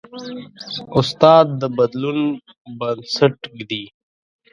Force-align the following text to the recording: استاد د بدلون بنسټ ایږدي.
استاد 0.99 1.47
د 1.61 1.63
بدلون 1.77 2.19
بنسټ 2.79 3.35
ایږدي. 3.53 3.83